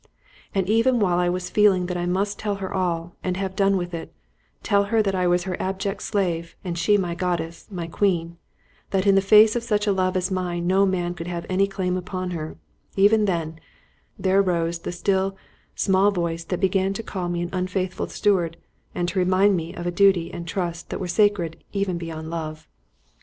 [0.55, 3.77] And even while I was feeling that I must tell her all, and have done
[3.77, 4.11] with it,
[4.63, 8.37] tell her that I was her abject slave, and she my goddess, my queen;
[8.89, 11.67] that in the face of such a love as mine no man could have any
[11.67, 12.57] claim upon her;
[12.95, 13.59] even then,
[14.17, 15.37] there arose the still,
[15.75, 18.57] small voice that began to call me an unfaithful steward
[18.95, 22.67] and to remind me of a duty and trust that were sacred even beyond love.